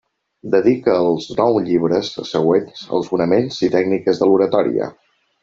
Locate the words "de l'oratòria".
4.25-4.91